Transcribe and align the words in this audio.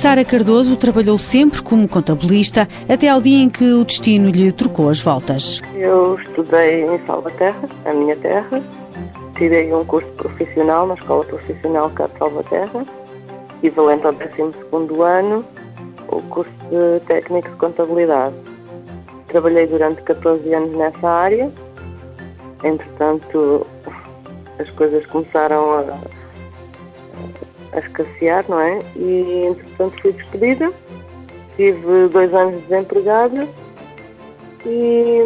Sara 0.00 0.24
Cardoso 0.24 0.78
trabalhou 0.78 1.18
sempre 1.18 1.62
como 1.62 1.86
contabilista 1.86 2.66
até 2.88 3.10
ao 3.10 3.20
dia 3.20 3.44
em 3.44 3.50
que 3.50 3.74
o 3.74 3.84
destino 3.84 4.30
lhe 4.30 4.50
trocou 4.50 4.88
as 4.88 4.98
voltas. 4.98 5.60
Eu 5.74 6.18
estudei 6.18 6.86
em 6.86 6.98
Salvaterra, 7.06 7.68
a 7.84 7.92
minha 7.92 8.16
terra. 8.16 8.62
Tirei 9.36 9.70
um 9.74 9.84
curso 9.84 10.08
profissional 10.12 10.86
na 10.86 10.94
Escola 10.94 11.22
Profissional 11.26 11.90
cá 11.90 12.06
de 12.06 12.18
Salvaterra, 12.18 12.86
equivalente 13.58 14.06
ao 14.06 14.14
12 14.14 15.02
ano, 15.02 15.44
o 16.08 16.22
curso 16.30 16.50
de 16.70 17.04
técnico 17.04 17.50
de 17.50 17.56
contabilidade. 17.56 18.34
Trabalhei 19.28 19.66
durante 19.66 20.00
14 20.00 20.54
anos 20.54 20.70
nessa 20.78 21.10
área. 21.10 21.52
Entretanto, 22.64 23.66
as 24.58 24.70
coisas 24.70 25.04
começaram 25.04 25.72
a, 25.74 26.19
a 27.72 27.78
escassear, 27.78 28.44
não 28.48 28.60
é? 28.60 28.80
E, 28.96 29.46
entretanto, 29.46 30.00
fui 30.00 30.12
despedida. 30.12 30.72
Tive 31.56 32.08
dois 32.08 32.32
anos 32.34 32.54
de 32.54 32.68
desempregada 32.68 33.48
e 34.64 35.20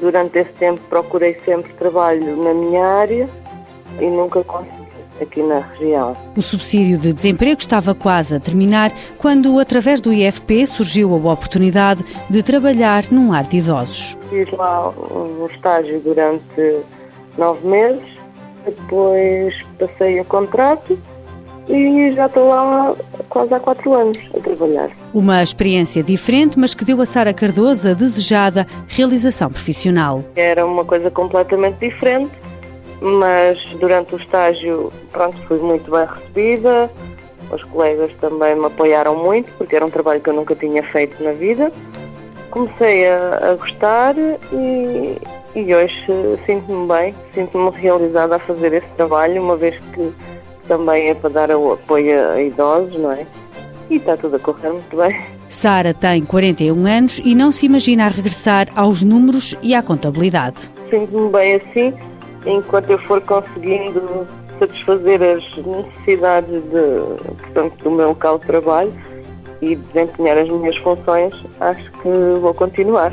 durante 0.00 0.38
esse 0.38 0.52
tempo 0.52 0.80
procurei 0.88 1.38
sempre 1.44 1.72
trabalho 1.74 2.36
na 2.42 2.52
minha 2.52 2.84
área 2.84 3.28
e 3.98 4.06
nunca 4.06 4.44
consegui 4.44 4.78
aqui 5.20 5.42
na 5.42 5.60
região. 5.60 6.16
O 6.36 6.42
subsídio 6.42 6.98
de 6.98 7.12
desemprego 7.12 7.60
estava 7.60 7.94
quase 7.94 8.36
a 8.36 8.40
terminar 8.40 8.92
quando, 9.16 9.58
através 9.58 10.00
do 10.00 10.12
IFP, 10.12 10.66
surgiu 10.66 11.12
a 11.12 11.32
oportunidade 11.32 12.04
de 12.30 12.42
trabalhar 12.42 13.04
num 13.10 13.30
lar 13.30 13.46
de 13.46 13.58
idosos. 13.58 14.16
Fiz 14.30 14.50
lá 14.52 14.90
um 14.90 15.46
estágio 15.52 16.00
durante 16.00 16.82
nove 17.36 17.66
meses, 17.66 18.17
depois 18.70 19.54
passei 19.78 20.20
o 20.20 20.24
contrato 20.24 20.98
e 21.68 22.12
já 22.14 22.26
estou 22.26 22.48
lá 22.48 22.94
quase 23.28 23.52
há 23.52 23.60
quatro 23.60 23.92
anos 23.92 24.18
a 24.34 24.40
trabalhar. 24.40 24.90
Uma 25.12 25.42
experiência 25.42 26.02
diferente, 26.02 26.58
mas 26.58 26.74
que 26.74 26.84
deu 26.84 27.00
a 27.00 27.06
Sara 27.06 27.32
Cardoso 27.34 27.88
a 27.88 27.92
desejada 27.92 28.66
realização 28.86 29.50
profissional. 29.50 30.24
Era 30.34 30.64
uma 30.64 30.84
coisa 30.84 31.10
completamente 31.10 31.78
diferente 31.78 32.32
mas 33.00 33.58
durante 33.78 34.14
o 34.14 34.18
estágio, 34.18 34.92
pronto, 35.12 35.36
fui 35.46 35.58
muito 35.58 35.90
bem 35.90 36.04
recebida, 36.04 36.90
os 37.50 37.62
colegas 37.64 38.10
também 38.20 38.54
me 38.56 38.66
apoiaram 38.66 39.16
muito, 39.16 39.50
porque 39.56 39.76
era 39.76 39.86
um 39.86 39.90
trabalho 39.90 40.20
que 40.20 40.28
eu 40.28 40.34
nunca 40.34 40.54
tinha 40.54 40.82
feito 40.82 41.22
na 41.22 41.32
vida. 41.32 41.72
Comecei 42.50 43.06
a, 43.08 43.50
a 43.50 43.54
gostar 43.54 44.14
e, 44.18 45.16
e 45.66 45.74
hoje 45.74 45.94
sinto-me 46.46 46.86
bem, 46.86 47.14
sinto-me 47.34 47.70
realizada 47.70 48.36
a 48.36 48.38
fazer 48.38 48.72
esse 48.74 48.86
trabalho, 48.96 49.42
uma 49.42 49.56
vez 49.56 49.74
que 49.92 50.12
também 50.66 51.08
é 51.08 51.14
para 51.14 51.30
dar 51.30 51.50
o 51.50 51.72
apoio 51.72 52.30
a 52.30 52.40
idosos, 52.40 52.98
não 52.98 53.12
é? 53.12 53.26
E 53.90 53.96
está 53.96 54.16
tudo 54.16 54.36
a 54.36 54.38
correr 54.38 54.70
muito 54.70 54.96
bem. 54.96 55.20
Sara 55.48 55.94
tem 55.94 56.22
41 56.24 56.86
anos 56.86 57.20
e 57.24 57.34
não 57.34 57.50
se 57.50 57.66
imagina 57.66 58.04
a 58.04 58.08
regressar 58.08 58.68
aos 58.76 59.02
números 59.02 59.54
e 59.62 59.74
à 59.74 59.82
contabilidade. 59.82 60.70
Sinto-me 60.90 61.30
bem 61.30 61.54
assim, 61.54 61.94
enquanto 62.46 62.90
eu 62.90 62.98
for 62.98 63.20
conseguindo 63.22 64.28
satisfazer 64.58 65.22
as 65.22 65.56
necessidades 65.64 66.62
de, 66.64 67.34
portanto, 67.38 67.82
do 67.82 67.90
meu 67.90 68.08
local 68.08 68.38
de 68.38 68.46
trabalho 68.46 68.92
e 69.62 69.74
desempenhar 69.74 70.38
as 70.38 70.48
minhas 70.48 70.76
funções, 70.78 71.34
acho 71.60 71.92
que 71.92 72.08
vou 72.40 72.52
continuar. 72.52 73.12